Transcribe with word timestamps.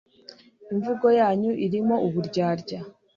imvugo 0.73 1.07
yanyu 1.19 1.51
irimo 1.65 1.95
uburyarya 2.07 2.79